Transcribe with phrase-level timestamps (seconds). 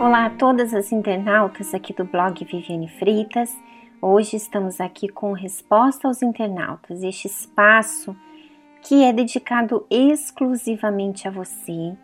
[0.00, 3.54] Olá a todas as internautas aqui do blog Viviane Fritas.
[4.00, 8.16] Hoje estamos aqui com Resposta aos Internautas, este espaço
[8.80, 11.94] que é dedicado exclusivamente a você,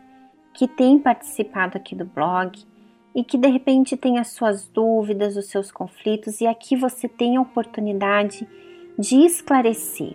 [0.52, 2.62] que tem participado aqui do blog
[3.14, 7.38] e que de repente tem as suas dúvidas, os seus conflitos e aqui você tem
[7.38, 8.46] a oportunidade
[8.98, 10.14] de esclarecer.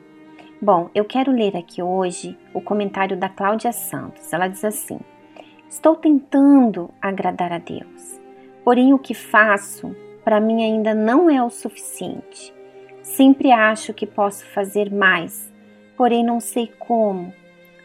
[0.60, 4.34] Bom, eu quero ler aqui hoje o comentário da Cláudia Santos.
[4.34, 5.00] Ela diz assim:
[5.70, 8.20] Estou tentando agradar a Deus,
[8.64, 12.52] porém o que faço para mim ainda não é o suficiente.
[13.04, 15.54] Sempre acho que posso fazer mais,
[15.96, 17.32] porém não sei como.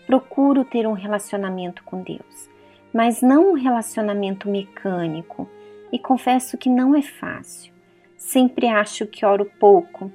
[0.07, 2.48] Procuro ter um relacionamento com Deus,
[2.91, 5.47] mas não um relacionamento mecânico,
[5.93, 7.70] e confesso que não é fácil.
[8.17, 10.11] Sempre acho que oro pouco,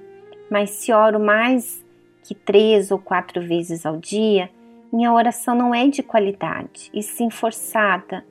[0.49, 1.85] mas se oro mais
[2.27, 4.49] que três ou quatro vezes ao dia,
[4.91, 8.25] minha oração não é de qualidade, e sim forçada.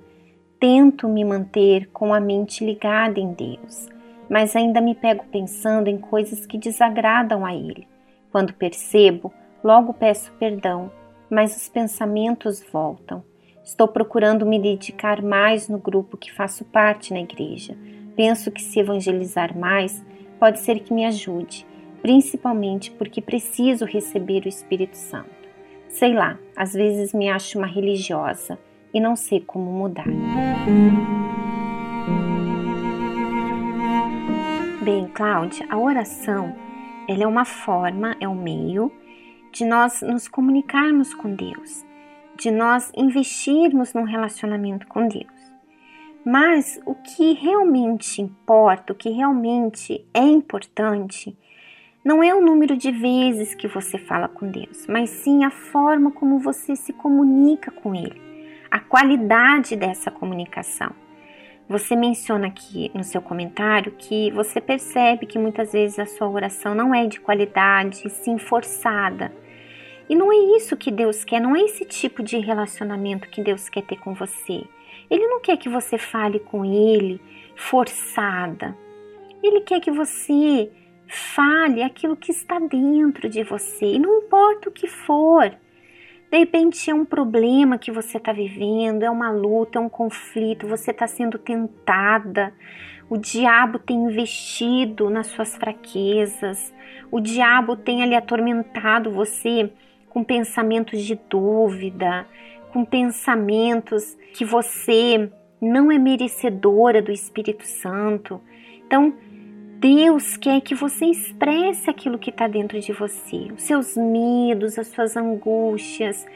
[0.61, 3.89] Tento me manter com a mente ligada em Deus,
[4.29, 7.89] mas ainda me pego pensando em coisas que desagradam a Ele.
[8.31, 9.33] Quando percebo,
[9.65, 10.93] logo peço perdão,
[11.31, 13.25] mas os pensamentos voltam.
[13.65, 17.75] Estou procurando me dedicar mais no grupo que faço parte na igreja.
[18.15, 20.05] Penso que se evangelizar mais,
[20.39, 21.67] pode ser que me ajude,
[22.03, 25.31] principalmente porque preciso receber o Espírito Santo.
[25.89, 28.59] Sei lá, às vezes me acho uma religiosa
[28.93, 30.07] e não sei como mudar.
[34.83, 36.55] Bem, Cláudia, a oração
[37.09, 38.91] ela é uma forma, é um meio
[39.53, 41.85] de nós nos comunicarmos com Deus,
[42.37, 45.27] de nós investirmos num relacionamento com Deus.
[46.25, 51.37] Mas o que realmente importa, o que realmente é importante,
[52.07, 56.13] não é o número de vezes que você fala com Deus, mas sim a forma
[56.13, 58.23] como você se comunica com Ele,
[58.71, 60.93] a qualidade dessa comunicação.
[61.69, 66.77] Você menciona aqui no seu comentário que você percebe que muitas vezes a sua oração
[66.77, 69.33] não é de qualidade, sim forçada.
[70.09, 73.69] E não é isso que Deus quer, não é esse tipo de relacionamento que Deus
[73.69, 74.63] quer ter com você.
[75.11, 77.21] Ele não quer que você fale com Ele
[77.57, 78.79] forçada.
[79.43, 80.71] Ele quer que você
[81.09, 85.51] Fale aquilo que está dentro de você, e não importa o que for.
[86.31, 90.67] De repente é um problema que você está vivendo, é uma luta, é um conflito,
[90.67, 92.53] você está sendo tentada,
[93.09, 96.75] o diabo tem investido nas suas fraquezas,
[97.11, 99.73] o diabo tem ali atormentado você
[100.09, 102.27] com pensamentos de dúvida,
[102.73, 105.31] com pensamentos que você
[105.61, 108.41] não é merecedora do Espírito Santo.
[108.87, 109.15] Então,
[109.87, 114.89] Deus quer que você expresse aquilo que está dentro de você, os seus medos, as
[114.89, 116.27] suas angústias,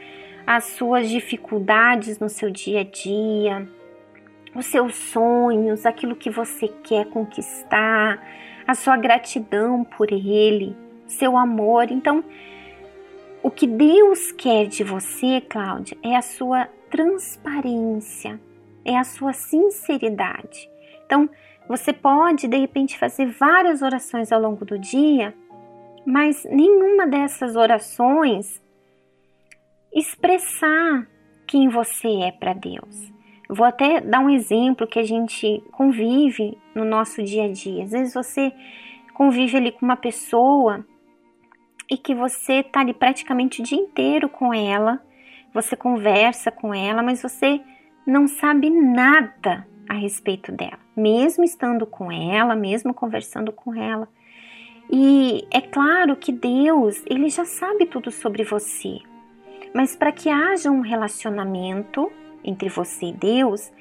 [0.47, 3.67] as suas dificuldades no seu dia a dia,
[4.55, 8.25] os seus sonhos, aquilo que você quer conquistar,
[8.65, 10.73] a sua gratidão por Ele,
[11.05, 11.91] seu amor.
[11.91, 12.23] Então,
[13.43, 18.39] o que Deus quer de você, Cláudia, é a sua transparência,
[18.85, 20.69] é a sua sinceridade.
[21.05, 21.29] Então,
[21.67, 25.33] você pode, de repente, fazer várias orações ao longo do dia,
[26.05, 28.61] mas nenhuma dessas orações
[29.93, 31.07] expressar
[31.45, 33.11] quem você é para Deus.
[33.49, 37.83] vou até dar um exemplo que a gente convive no nosso dia a dia.
[37.83, 38.53] Às vezes você
[39.13, 40.85] convive ali com uma pessoa
[41.89, 45.01] e que você está ali praticamente o dia inteiro com ela,
[45.53, 47.59] você conversa com ela, mas você
[48.07, 54.07] não sabe nada a respeito dela, mesmo estando com ela, mesmo conversando com ela.
[54.91, 58.99] E é claro que Deus, ele já sabe tudo sobre você.
[59.73, 62.11] Mas para que haja um relacionamento
[62.43, 63.71] entre você e Deus,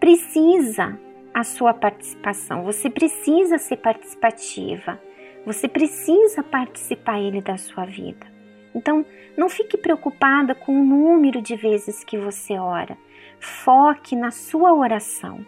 [0.00, 0.98] precisa
[1.34, 2.64] a sua participação.
[2.64, 5.00] Você precisa ser participativa.
[5.44, 8.26] Você precisa participar ele da sua vida.
[8.74, 9.04] Então,
[9.36, 12.96] não fique preocupada com o número de vezes que você ora.
[13.40, 15.44] Foque na sua oração.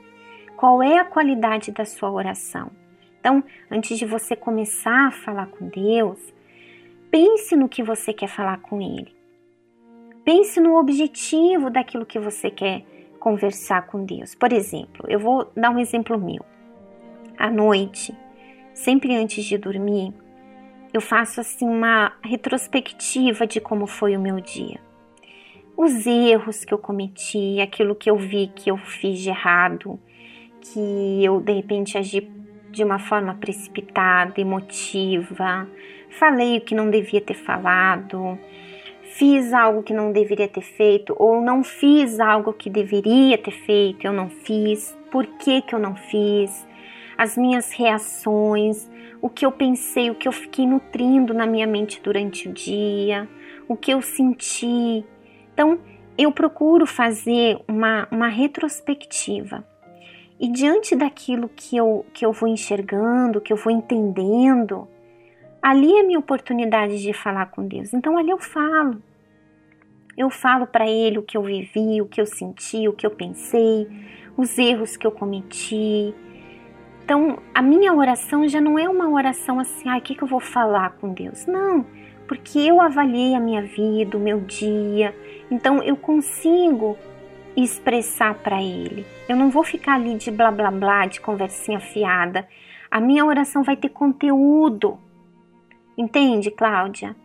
[0.57, 2.71] Qual é a qualidade da sua oração?
[3.19, 6.19] Então, antes de você começar a falar com Deus,
[7.11, 9.15] pense no que você quer falar com Ele.
[10.25, 12.85] Pense no objetivo daquilo que você quer
[13.19, 14.35] conversar com Deus.
[14.35, 16.45] Por exemplo, eu vou dar um exemplo meu.
[17.37, 18.17] À noite,
[18.75, 20.15] sempre antes de dormir,
[20.93, 24.90] eu faço assim uma retrospectiva de como foi o meu dia
[25.83, 29.99] os erros que eu cometi, aquilo que eu vi que eu fiz de errado,
[30.61, 32.31] que eu de repente agi
[32.71, 35.67] de uma forma precipitada, emotiva,
[36.11, 38.39] falei o que não devia ter falado,
[39.05, 44.07] fiz algo que não deveria ter feito, ou não fiz algo que deveria ter feito,
[44.07, 46.69] eu não fiz, por que, que eu não fiz,
[47.17, 48.87] as minhas reações,
[49.23, 53.27] o que eu pensei, o que eu fiquei nutrindo na minha mente durante o dia,
[53.67, 55.07] o que eu senti.
[55.61, 55.79] Então,
[56.17, 59.63] eu procuro fazer uma, uma retrospectiva.
[60.41, 64.89] E diante daquilo que eu, que eu vou enxergando, que eu vou entendendo,
[65.61, 67.93] ali é minha oportunidade de falar com Deus.
[67.93, 69.03] Então ali eu falo.
[70.17, 73.11] Eu falo para Ele o que eu vivi, o que eu senti, o que eu
[73.11, 73.87] pensei,
[74.39, 76.15] os erros que eu cometi.
[77.05, 80.29] Então a minha oração já não é uma oração assim, ah, o que, que eu
[80.29, 81.45] vou falar com Deus?
[81.45, 81.85] Não,
[82.31, 85.13] porque eu avaliei a minha vida, o meu dia,
[85.51, 86.97] então eu consigo
[87.57, 89.05] expressar para Ele.
[89.29, 92.47] Eu não vou ficar ali de blá blá blá, de conversinha fiada.
[92.89, 94.97] A minha oração vai ter conteúdo
[95.99, 97.17] Entende, Cláudia?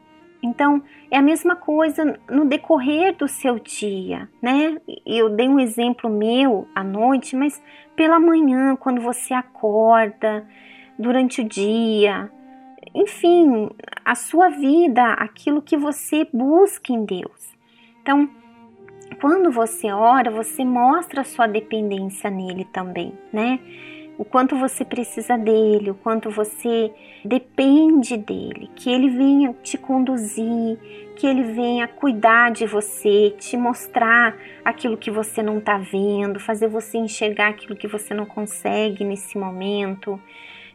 [0.42, 0.82] Então,
[1.12, 4.76] é a mesma coisa no decorrer do seu dia, né?
[5.06, 7.62] Eu dei um exemplo meu à noite, mas
[7.96, 10.48] pela manhã, quando você acorda,
[10.98, 12.30] durante o dia,
[12.96, 13.70] enfim,
[14.04, 17.54] a sua vida, aquilo que você busca em Deus.
[18.02, 18.30] Então,
[19.20, 23.60] quando você ora, você mostra a sua dependência nele também, né?
[24.18, 26.92] o quanto você precisa dele, o quanto você
[27.24, 30.78] depende dele, que ele venha te conduzir,
[31.16, 36.68] que ele venha cuidar de você, te mostrar aquilo que você não está vendo, fazer
[36.68, 40.20] você enxergar aquilo que você não consegue nesse momento.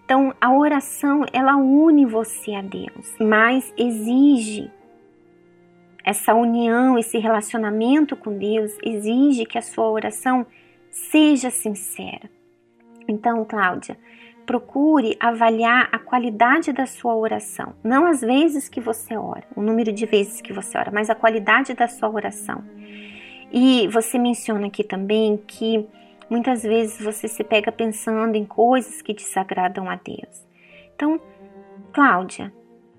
[0.05, 4.71] Então, a oração, ela une você a Deus, mas exige
[6.05, 10.47] essa união, esse relacionamento com Deus, exige que a sua oração
[10.91, 12.29] seja sincera
[13.11, 13.99] então, Cláudia,
[14.47, 19.93] procure avaliar a qualidade da sua oração, não as vezes que você ora, o número
[19.93, 22.63] de vezes que você ora, mas a qualidade da sua oração.
[23.53, 25.87] E você menciona aqui também que
[26.31, 30.47] muitas vezes você se pega pensando em coisas que desagradam a Deus.
[30.95, 31.21] Então,
[31.93, 32.53] Cláudia,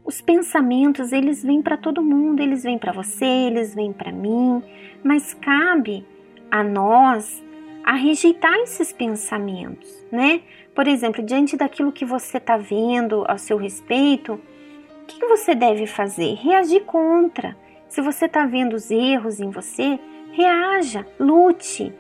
[0.04, 4.62] os pensamentos eles vêm para todo mundo, eles vêm para você, eles vêm para mim,
[5.04, 6.06] mas cabe
[6.50, 7.42] a nós
[7.84, 10.42] a rejeitar esses pensamentos, né?
[10.76, 15.56] Por exemplo, diante daquilo que você está vendo ao seu respeito, o que, que você
[15.56, 16.36] deve fazer?
[16.36, 17.58] Reagir contra.
[17.88, 20.00] Se você está vendo os erros em você,
[20.32, 21.94] reaja, lute,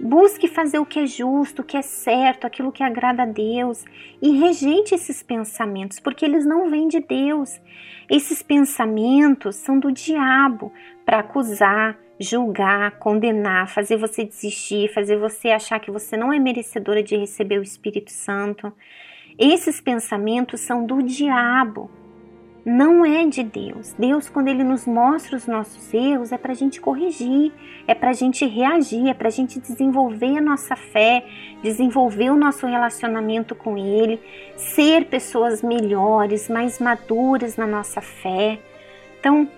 [0.00, 3.84] busque fazer o que é justo, o que é certo, aquilo que agrada a Deus
[4.20, 7.60] e rejeite esses pensamentos, porque eles não vêm de Deus.
[8.08, 10.72] Esses pensamentos são do diabo
[11.04, 17.02] para acusar, julgar, condenar, fazer você desistir, fazer você achar que você não é merecedora
[17.02, 18.72] de receber o Espírito Santo.
[19.38, 21.90] Esses pensamentos são do diabo,
[22.64, 23.94] não é de Deus.
[23.98, 27.52] Deus, quando Ele nos mostra os nossos erros, é para a gente corrigir,
[27.86, 31.24] é para a gente reagir, é para a gente desenvolver a nossa fé,
[31.62, 34.20] desenvolver o nosso relacionamento com Ele,
[34.56, 38.60] ser pessoas melhores, mais maduras na nossa fé.
[39.18, 39.48] Então,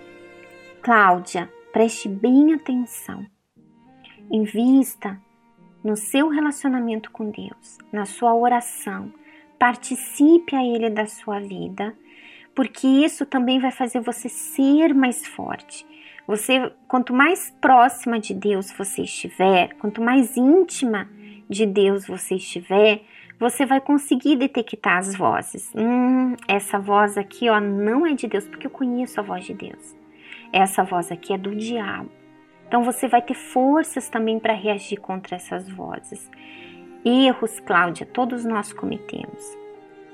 [0.81, 3.25] Cláudia, Preste bem atenção.
[4.31, 5.19] Invista
[5.83, 9.11] no seu relacionamento com Deus, na sua oração.
[9.57, 11.97] Participe a Ele da sua vida,
[12.55, 15.85] porque isso também vai fazer você ser mais forte.
[16.27, 21.09] Você, quanto mais próxima de Deus você estiver, quanto mais íntima
[21.49, 23.01] de Deus você estiver,
[23.39, 25.71] você vai conseguir detectar as vozes.
[25.75, 29.53] Hum, essa voz aqui, ó, não é de Deus, porque eu conheço a voz de
[29.53, 30.03] Deus
[30.53, 32.09] essa voz aqui é do diabo.
[32.67, 36.29] Então você vai ter forças também para reagir contra essas vozes.
[37.03, 39.57] Erros, Cláudia, todos nós cometemos.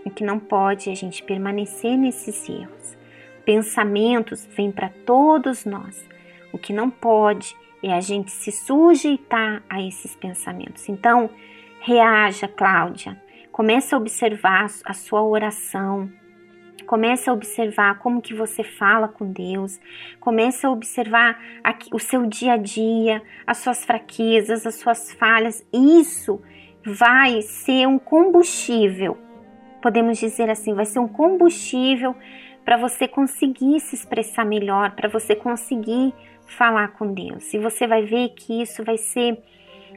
[0.06, 2.98] O que não pode a gente permanecer nesses erros.
[3.46, 6.08] Pensamentos vêm para todos nós.
[6.51, 10.88] O que não pode é a gente se sujeitar a esses pensamentos.
[10.89, 11.29] Então,
[11.82, 13.22] reaja, Cláudia.
[13.51, 16.10] Comece a observar a sua oração,
[16.89, 19.79] Comece a observar como que você fala com Deus.
[20.20, 21.39] Comece a observar
[21.94, 25.63] o seu dia a dia, as suas fraquezas, as suas falhas.
[25.72, 26.41] Isso
[26.84, 29.20] vai ser um combustível.
[29.81, 32.15] Podemos dizer assim, vai ser um combustível
[32.65, 36.13] para você conseguir se expressar melhor, para você conseguir
[36.45, 37.53] falar com Deus.
[37.53, 39.41] E você vai ver que isso vai ser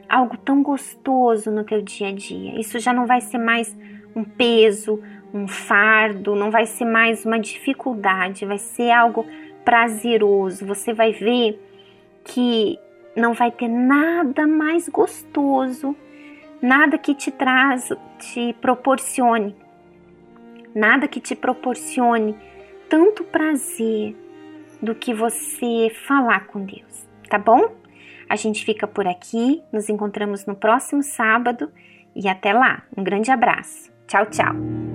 [0.07, 2.59] algo tão gostoso no teu dia a dia.
[2.59, 3.75] Isso já não vai ser mais
[4.15, 5.01] um peso,
[5.33, 9.25] um fardo, não vai ser mais uma dificuldade, vai ser algo
[9.65, 10.65] prazeroso.
[10.65, 11.59] Você vai ver
[12.23, 12.77] que
[13.15, 15.95] não vai ter nada mais gostoso,
[16.61, 19.55] nada que te traz, te proporcione,
[20.75, 22.35] nada que te proporcione
[22.89, 24.15] tanto prazer,
[24.83, 27.73] do que você falar com Deus, tá bom?
[28.29, 31.71] A gente fica por aqui, nos encontramos no próximo sábado
[32.13, 32.83] e até lá.
[32.95, 33.91] Um grande abraço.
[34.07, 34.92] Tchau, tchau.